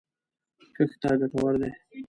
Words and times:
کښت 0.75 0.95
ته 1.01 1.09
ګټور 1.21 1.53
دی 1.61 1.71